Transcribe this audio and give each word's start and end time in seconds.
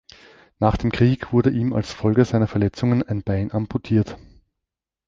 Nach 0.57 0.77
dem 0.77 0.91
Krieg 0.91 1.31
wurde 1.31 1.51
ihm 1.51 1.73
als 1.73 1.93
Folge 1.93 2.25
seiner 2.25 2.47
Verletzungen 2.47 3.03
ein 3.03 3.21
Bein 3.21 3.51
amputiert. 3.51 4.17